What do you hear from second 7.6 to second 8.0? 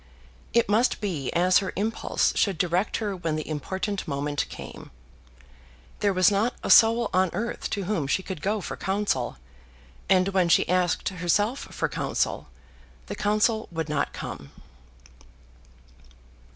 to